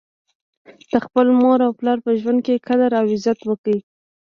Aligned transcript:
د 0.91 0.93
خپل 1.05 1.27
مور 1.41 1.59
او 1.67 1.71
پلار 1.79 1.97
په 2.05 2.11
ژوند 2.19 2.39
کي 2.45 2.55
قدر 2.67 2.91
او 2.99 3.05
عزت 3.13 3.39
وکړئ 3.45 3.77